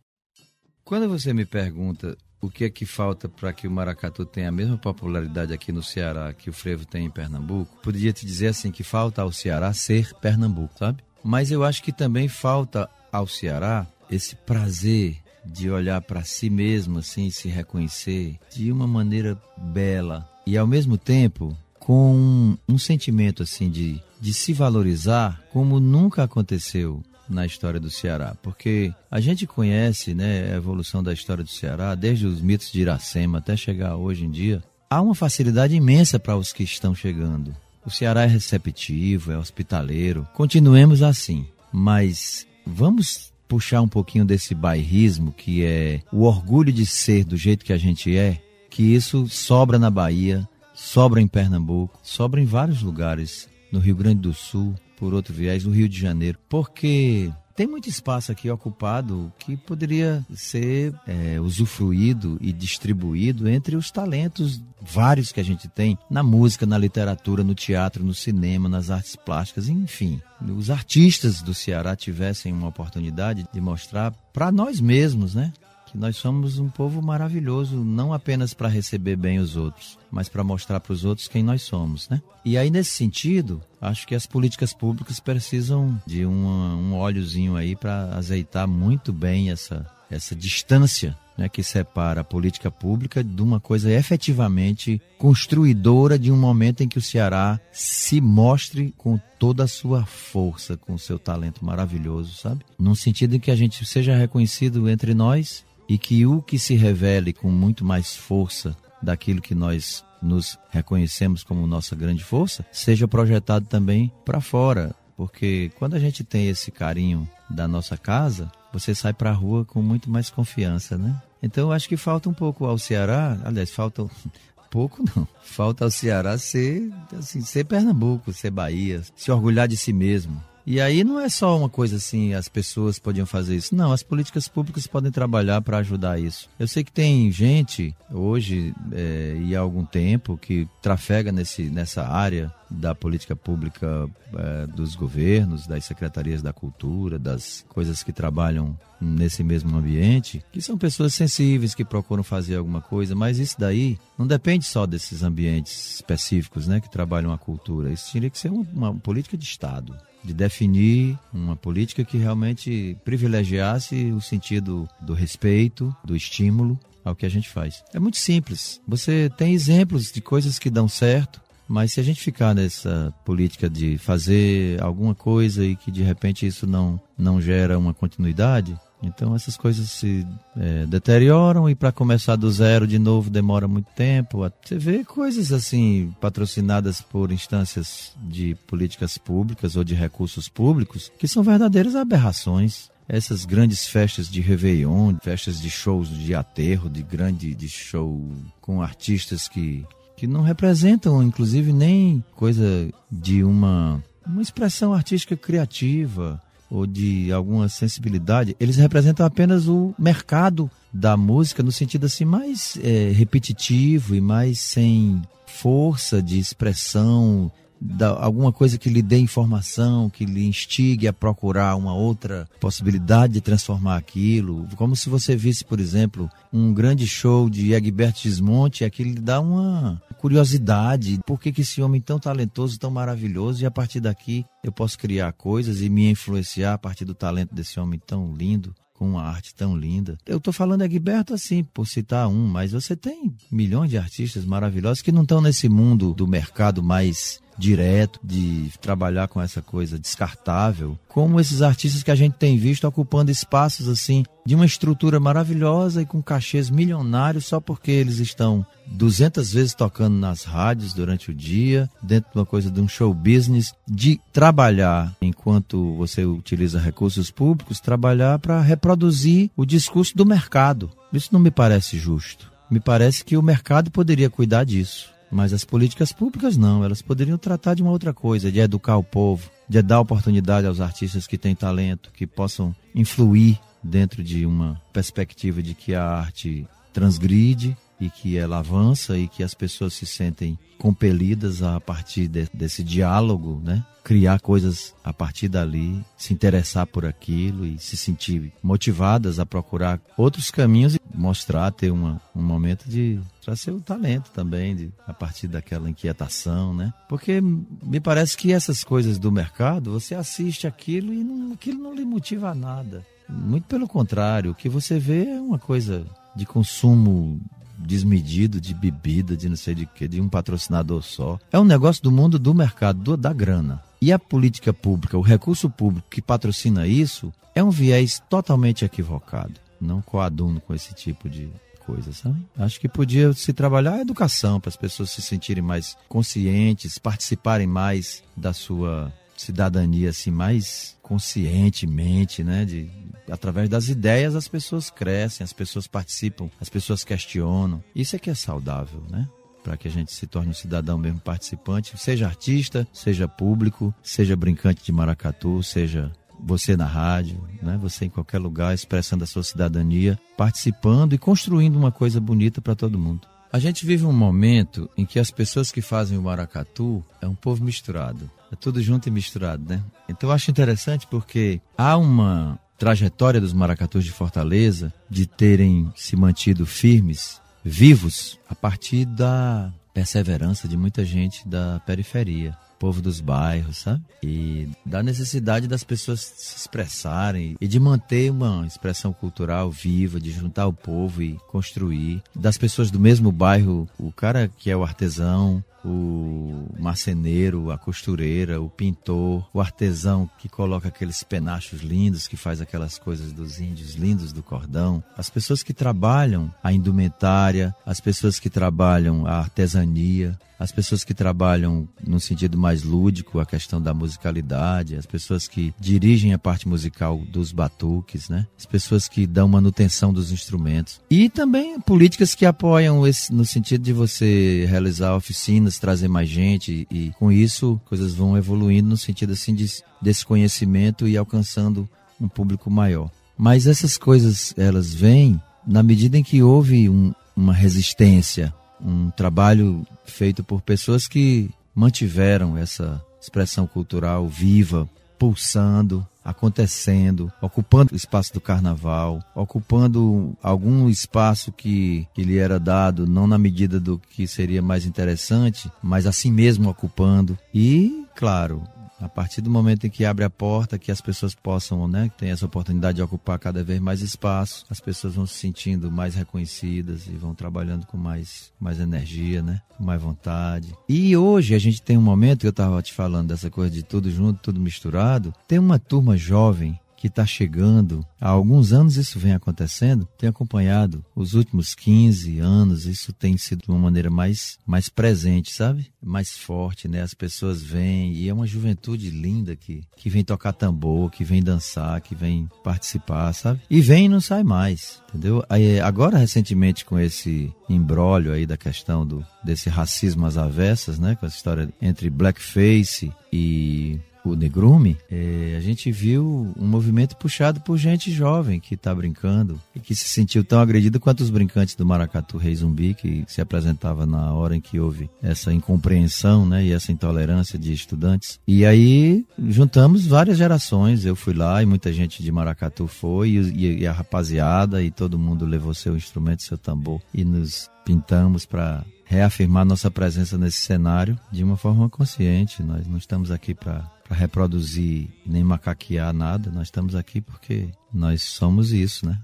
[0.85, 4.53] Quando você me pergunta o que é que falta para que o maracatu tenha a
[4.53, 8.71] mesma popularidade aqui no Ceará que o frevo tem em Pernambuco, poderia te dizer assim
[8.71, 11.03] que falta ao Ceará ser Pernambuco, sabe?
[11.25, 16.99] Mas eu acho que também falta ao Ceará esse prazer de olhar para si mesmo
[16.99, 23.43] assim, se reconhecer de uma maneira bela e ao mesmo tempo com um, um sentimento
[23.43, 29.47] assim de, de se valorizar como nunca aconteceu na história do Ceará, porque a gente
[29.47, 33.97] conhece né, a evolução da história do Ceará, desde os mitos de Iracema até chegar
[33.97, 34.63] hoje em dia.
[34.91, 37.55] Há uma facilidade imensa para os que estão chegando.
[37.87, 40.27] O Ceará é receptivo, é hospitaleiro.
[40.35, 47.25] Continuemos assim, mas vamos puxar um pouquinho desse bairrismo que é o orgulho de ser
[47.25, 48.41] do jeito que a gente é,
[48.71, 54.21] que isso sobra na Bahia, sobra em Pernambuco, sobra em vários lugares, no Rio Grande
[54.21, 57.29] do Sul, por outro viés, no Rio de Janeiro, porque
[57.61, 64.63] tem muito espaço aqui ocupado que poderia ser é, usufruído e distribuído entre os talentos
[64.81, 69.15] vários que a gente tem na música, na literatura, no teatro, no cinema, nas artes
[69.15, 70.23] plásticas, enfim.
[70.57, 75.53] Os artistas do Ceará tivessem uma oportunidade de mostrar para nós mesmos, né?
[75.91, 80.45] Que nós somos um povo maravilhoso, não apenas para receber bem os outros, mas para
[80.45, 82.23] mostrar para os outros quem nós somos, né?
[82.45, 87.75] E aí nesse sentido, acho que as políticas públicas precisam de uma, um óleozinho aí
[87.75, 93.61] para azeitar muito bem essa essa distância né, que separa a política pública de uma
[93.61, 99.69] coisa efetivamente construidora de um momento em que o Ceará se mostre com toda a
[99.69, 102.65] sua força, com o seu talento maravilhoso, sabe?
[102.79, 106.77] Num sentido em que a gente seja reconhecido entre nós e que o que se
[106.77, 113.09] revele com muito mais força daquilo que nós nos reconhecemos como nossa grande força, seja
[113.09, 114.95] projetado também para fora.
[115.17, 119.65] Porque quando a gente tem esse carinho da nossa casa, você sai para a rua
[119.65, 121.21] com muito mais confiança, né?
[121.43, 124.07] Então eu acho que falta um pouco ao Ceará, aliás, falta
[124.71, 125.27] pouco não.
[125.43, 126.89] Falta ao Ceará ser
[127.19, 130.41] assim, ser Pernambuco, ser Bahia, se orgulhar de si mesmo.
[130.67, 133.75] E aí não é só uma coisa assim, as pessoas podiam fazer isso.
[133.75, 136.49] Não, as políticas públicas podem trabalhar para ajudar isso.
[136.59, 142.07] Eu sei que tem gente hoje é, e há algum tempo que trafega nesse, nessa
[142.07, 148.79] área da política pública é, dos governos, das secretarias da cultura, das coisas que trabalham
[149.01, 153.99] nesse mesmo ambiente, que são pessoas sensíveis que procuram fazer alguma coisa, mas isso daí
[154.17, 157.91] não depende só desses ambientes específicos, né, que trabalham a cultura.
[157.91, 162.97] Isso teria que ser uma, uma política de Estado de definir uma política que realmente
[163.05, 167.83] privilegiasse o sentido do respeito, do estímulo ao que a gente faz.
[167.95, 168.81] É muito simples.
[168.87, 173.71] Você tem exemplos de coisas que dão certo, mas se a gente ficar nessa política
[173.71, 179.35] de fazer alguma coisa e que de repente isso não, não gera uma continuidade, então
[179.35, 180.27] essas coisas se
[180.57, 184.51] é, deterioram e para começar do zero de novo demora muito tempo.
[184.63, 191.29] Você vê coisas assim patrocinadas por instâncias de políticas públicas ou de recursos públicos que
[191.29, 192.91] são verdadeiras aberrações.
[193.09, 198.31] Essas grandes festas de Réveillon, festas de shows de aterro, de grande de show
[198.61, 199.85] com artistas que,
[200.17, 206.41] que não representam, inclusive, nem coisa de uma, uma expressão artística criativa
[206.71, 212.79] ou de alguma sensibilidade, eles representam apenas o mercado da música no sentido assim mais
[212.83, 217.51] é, repetitivo e mais sem força de expressão,
[217.81, 223.35] da, alguma coisa que lhe dê informação, que lhe instigue a procurar uma outra possibilidade
[223.35, 224.69] de transformar aquilo.
[224.77, 229.41] Como se você visse, por exemplo, um grande show de Egberto Gismonte, aquilo lhe dá
[229.41, 231.21] uma curiosidade.
[231.25, 234.99] Por que, que esse homem tão talentoso, tão maravilhoso, e a partir daqui eu posso
[234.99, 238.75] criar coisas e me influenciar a partir do talento desse homem tão lindo?
[238.93, 240.19] com uma arte tão linda.
[240.27, 245.01] Eu estou falando Egberto assim, por citar um, mas você tem milhões de artistas maravilhosos
[245.01, 250.99] que não estão nesse mundo do mercado mais direto, de trabalhar com essa coisa descartável,
[251.07, 256.03] como esses artistas que a gente tem visto ocupando espaços assim de uma estrutura maravilhosa
[256.03, 261.35] e com cachês milionários só porque eles estão 200 vezes tocando nas rádios durante o
[261.35, 267.31] dia, dentro de uma coisa de um show business, de trabalhar enquanto você utiliza recursos
[267.31, 270.91] públicos, trabalhar para reproduzir o discurso do mercado.
[271.13, 272.51] Isso não me parece justo.
[272.71, 275.11] Me parece que o mercado poderia cuidar disso.
[275.31, 279.05] Mas as políticas públicas não, elas poderiam tratar de uma outra coisa, de educar o
[279.05, 284.81] povo, de dar oportunidade aos artistas que têm talento, que possam influir dentro de uma
[284.93, 290.07] perspectiva de que a arte transgride e que ela avança e que as pessoas se
[290.07, 293.85] sentem compelidas a, partir de, desse diálogo, né?
[294.03, 300.01] Criar coisas a partir dali, se interessar por aquilo e se sentir motivadas a procurar
[300.17, 305.13] outros caminhos e mostrar, ter uma, um momento de trazer o talento também, de, a
[305.13, 306.95] partir daquela inquietação, né?
[307.09, 311.95] Porque me parece que essas coisas do mercado, você assiste aquilo e não, aquilo não
[311.95, 313.05] lhe motiva a nada.
[313.29, 317.41] Muito pelo contrário, o que você vê é uma coisa de consumo
[317.81, 321.39] desmedido de bebida, de não sei de que, de um patrocinador só.
[321.53, 323.83] É um negócio do mundo do mercado, do, da grana.
[324.01, 329.55] E a política pública, o recurso público que patrocina isso, é um viés totalmente equivocado.
[329.81, 331.51] Não coaduno com esse tipo de
[331.85, 332.37] coisa, sabe?
[332.57, 337.67] Acho que podia se trabalhar a educação para as pessoas se sentirem mais conscientes, participarem
[337.67, 342.91] mais da sua cidadania assim mais conscientemente, né, de
[343.31, 347.83] através das ideias as pessoas crescem, as pessoas participam, as pessoas questionam.
[347.95, 349.29] Isso é que é saudável, né?
[349.63, 354.35] Para que a gente se torne um cidadão mesmo participante, seja artista, seja público, seja
[354.35, 356.11] brincante de maracatu, seja
[356.43, 357.79] você na rádio, né?
[357.81, 362.75] você em qualquer lugar, expressando a sua cidadania, participando e construindo uma coisa bonita para
[362.75, 363.29] todo mundo.
[363.53, 367.35] A gente vive um momento em que as pessoas que fazem o maracatu é um
[367.35, 368.31] povo misturado.
[368.53, 369.83] É tudo junto e misturado, né?
[370.09, 376.15] Então eu acho interessante porque há uma trajetória dos maracatus de Fortaleza, de terem se
[376.15, 383.77] mantido firmes, vivos, a partir da perseverança de muita gente da periferia povo dos bairros,
[383.77, 384.03] sabe?
[384.23, 390.33] E da necessidade das pessoas se expressarem e de manter uma expressão cultural viva, de
[390.33, 392.23] juntar o povo e construir.
[392.35, 398.61] Das pessoas do mesmo bairro, o cara que é o artesão, o marceneiro, a costureira,
[398.61, 403.95] o pintor, o artesão que coloca aqueles penachos lindos, que faz aquelas coisas dos índios
[403.95, 410.39] lindos do cordão, as pessoas que trabalham a indumentária, as pessoas que trabalham a artesania,
[410.61, 415.75] as pessoas que trabalham no sentido mais lúdico, a questão da musicalidade, as pessoas que
[415.81, 418.47] dirigem a parte musical dos batuques, né?
[418.59, 421.01] As pessoas que dão manutenção dos instrumentos.
[421.09, 426.87] E também políticas que apoiam esse, no sentido de você realizar oficinas, trazer mais gente
[426.91, 429.67] e com isso coisas vão evoluindo no sentido assim de,
[430.01, 431.89] desse conhecimento e alcançando
[432.21, 433.11] um público maior.
[433.37, 438.53] Mas essas coisas elas vêm na medida em que houve um, uma resistência
[438.83, 444.89] um trabalho feito por pessoas que mantiveram essa expressão cultural viva,
[445.21, 453.07] pulsando, acontecendo, ocupando o espaço do carnaval, ocupando algum espaço que, que lhe era dado,
[453.07, 457.39] não na medida do que seria mais interessante, mas assim mesmo ocupando.
[457.53, 458.63] E, claro,
[459.01, 462.19] a partir do momento em que abre a porta, que as pessoas possam, né, que
[462.19, 466.15] tem essa oportunidade de ocupar cada vez mais espaço, as pessoas vão se sentindo mais
[466.15, 470.75] reconhecidas e vão trabalhando com mais, mais energia, né, com mais vontade.
[470.89, 473.83] E hoje a gente tem um momento que eu estava te falando dessa coisa de
[473.83, 475.33] tudo junto, tudo misturado.
[475.49, 478.07] Tem uma turma jovem que está chegando.
[478.21, 480.07] Há alguns anos isso vem acontecendo.
[480.19, 485.51] Tenho acompanhado os últimos 15 anos, isso tem sido de uma maneira mais, mais presente,
[485.51, 485.91] sabe?
[486.03, 487.01] Mais forte, né?
[487.01, 491.43] As pessoas vêm e é uma juventude linda que, que vem tocar tambor, que vem
[491.43, 493.63] dançar, que vem participar, sabe?
[493.71, 495.43] E vem e não sai mais, entendeu?
[495.49, 501.17] Aí, agora, recentemente, com esse embrólio aí da questão do, desse racismo às avessas, né?
[501.17, 507.61] Com essa história entre blackface e o Negrume, é, a gente viu um movimento puxado
[507.61, 511.75] por gente jovem que está brincando e que se sentiu tão agredido quanto os brincantes
[511.75, 516.65] do Maracatu Rei Zumbi, que se apresentava na hora em que houve essa incompreensão né,
[516.65, 518.39] e essa intolerância de estudantes.
[518.47, 523.81] E aí juntamos várias gerações, eu fui lá e muita gente de Maracatu foi, e,
[523.81, 528.85] e a rapaziada, e todo mundo levou seu instrumento, seu tambor, e nos pintamos para
[529.11, 532.63] reafirmar nossa presença nesse cenário de uma forma consciente.
[532.63, 538.73] Nós não estamos aqui para reproduzir nem macaquear nada, nós estamos aqui porque nós somos
[538.73, 539.19] isso, né?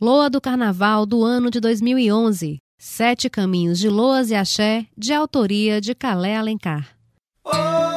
[0.00, 2.56] Loa do Carnaval do ano de 2011.
[2.78, 6.96] Sete Caminhos de Loas e Axé, de autoria de Calé Alencar.
[7.44, 7.95] Oh!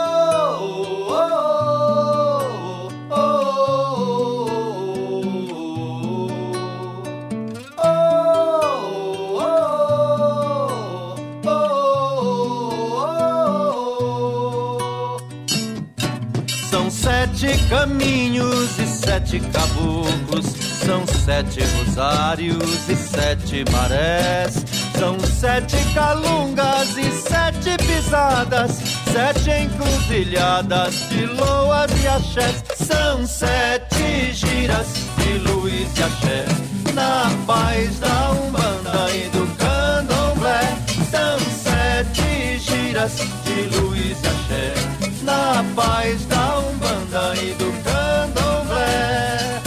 [17.70, 20.46] Caminhos e sete caboclos,
[20.84, 24.66] são sete rosários e sete marés,
[24.98, 28.72] são sete calungas e sete pisadas,
[29.14, 36.46] sete encruzilhadas de loas e axés, são sete giras de luz e axé,
[36.94, 40.76] na paz da Umbanda e do Candomblé,
[41.12, 43.14] são sete giras
[43.46, 44.74] de luz e axé,
[45.24, 46.49] na paz da
[47.36, 49.62] E do Candomblé.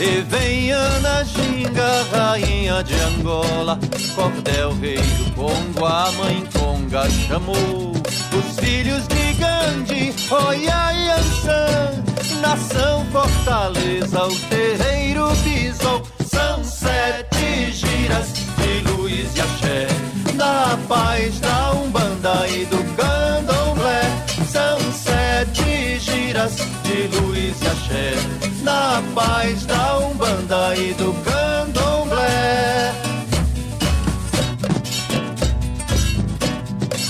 [0.00, 3.78] E vem Ana Ginga, rainha de Angola,
[4.14, 7.92] Cordel, rei do Congo, a mãe Conga chamou.
[8.32, 12.02] Os filhos de Gandhi, Oia e Ansan,
[12.40, 16.02] nação Fortaleza, o terreiro pisou.
[16.26, 19.86] São sete giras de luz e axé,
[20.34, 24.02] na paz da Umbanda e do Candomblé.
[24.50, 24.91] São
[26.50, 28.14] de luz e axé,
[28.62, 32.92] na paz da Umbanda e do Candomblé.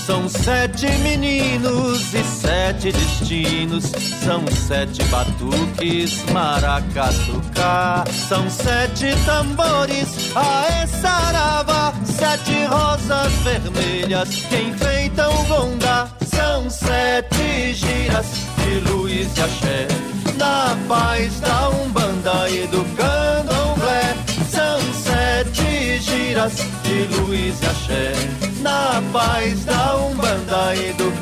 [0.05, 3.85] São sete meninos e sete destinos,
[4.23, 8.05] são sete batuques, maracatucá.
[8.29, 16.09] São sete tambores, a sarava, sete rosas vermelhas que enfeitam o gondá.
[16.27, 19.89] São sete giras de luz e axé,
[20.37, 24.17] na paz da Umbanda e do Candomblé.
[24.51, 28.13] São sete giras de luz e axé,
[28.61, 31.13] na paz da Umbanda e do.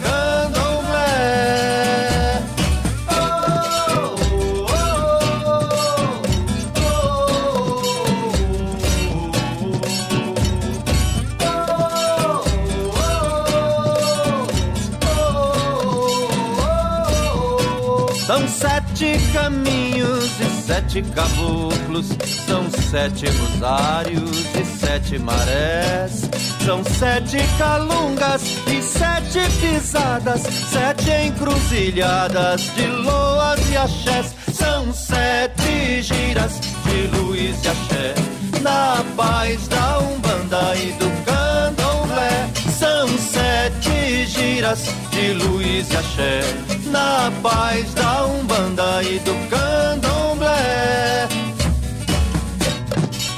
[18.31, 22.07] São sete caminhos e sete caboclos,
[22.47, 26.31] são sete rosários e sete marés,
[26.65, 36.61] são sete calungas e sete pisadas, sete encruzilhadas de loas e axés, são sete giras
[36.85, 38.15] de luz e axé,
[38.63, 47.33] na paz da Umbanda e do Candomblé, são sete giras de luz e axé, na
[47.43, 51.29] paz da Umbanda e do Candomblé.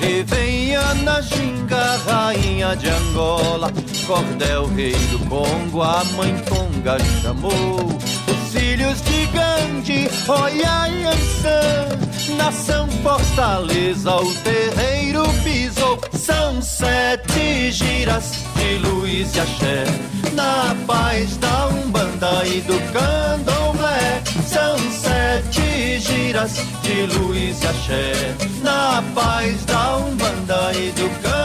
[0.03, 3.73] E vem a ginga, rainha de Angola,
[4.07, 7.87] Cordel, rei do Congo, a mãe Tonga chamou.
[7.87, 15.99] Os filhos de Gandhi, Oia e Ansan, nação fortaleza, o terreiro pisou.
[16.13, 19.85] São sete giras de luz e axé,
[20.33, 24.23] na paz da Umbanda e do Candomblé.
[24.47, 26.53] São sete giras
[26.83, 31.42] de luz e axé, na paz da Umbanda e do Candomblé.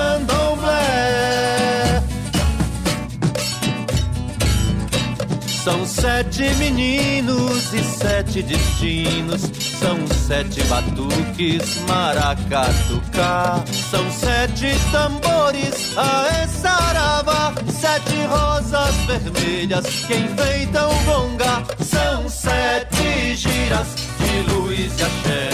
[5.67, 9.41] São sete meninos e sete destinos.
[9.77, 13.61] São sete batuques, maracatucá.
[13.91, 17.53] São sete tambores, a saravá.
[17.69, 21.61] Sete rosas vermelhas que enfeitam o gonga.
[21.83, 23.87] São sete giras
[24.19, 25.49] de luz e axé.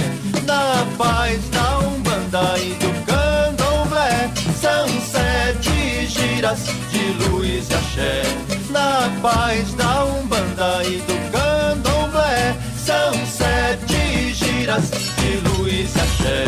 [0.45, 4.31] Na paz da Umbanda e do Candomblé.
[4.61, 6.59] São sete giras
[6.91, 8.52] de luz e axé.
[8.73, 12.55] Na paz da Umbanda e do Candomblé.
[12.75, 16.45] São sete giras de luz e axé.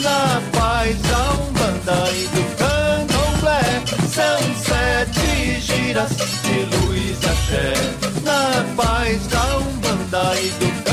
[0.00, 3.82] Na paz da Umbanda e do Candomblé.
[4.08, 7.74] São sete giras de luz e axé.
[8.24, 10.85] Na paz da Umbanda e do Candomblé.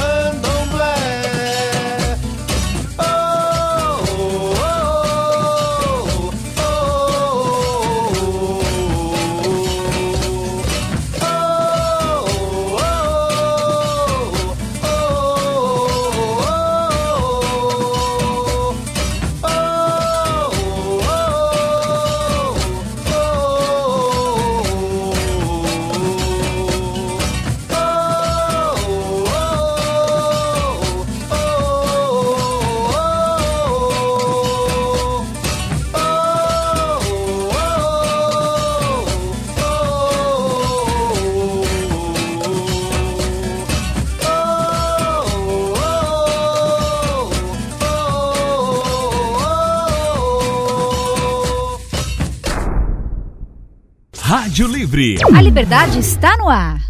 [54.94, 55.18] Livre.
[55.34, 56.83] A liberdade está no ar.